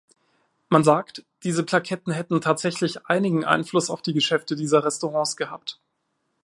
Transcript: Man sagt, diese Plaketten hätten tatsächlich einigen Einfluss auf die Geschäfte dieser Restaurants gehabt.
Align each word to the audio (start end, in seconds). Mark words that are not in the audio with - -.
Man 0.69 0.83
sagt, 0.83 1.27
diese 1.43 1.63
Plaketten 1.63 2.11
hätten 2.11 2.41
tatsächlich 2.41 3.05
einigen 3.05 3.45
Einfluss 3.45 3.91
auf 3.91 4.01
die 4.01 4.13
Geschäfte 4.13 4.55
dieser 4.55 4.83
Restaurants 4.83 5.37
gehabt. 5.37 5.79